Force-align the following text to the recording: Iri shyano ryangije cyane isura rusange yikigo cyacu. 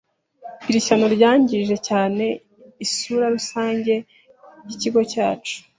Iri 0.69 0.79
shyano 0.85 1.05
ryangije 1.15 1.75
cyane 1.87 2.25
isura 2.85 3.25
rusange 3.35 3.93
yikigo 4.67 5.01
cyacu. 5.11 5.55